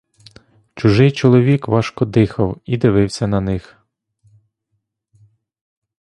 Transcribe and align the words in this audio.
Чужий 0.75 1.11
чоловік 1.11 1.67
важко 1.67 2.05
дихав 2.05 2.57
і 2.65 2.77
дивився 2.77 3.27
на 3.27 3.41
них. 3.41 3.83